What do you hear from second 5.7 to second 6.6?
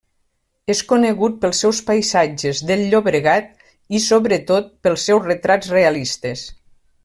realistes.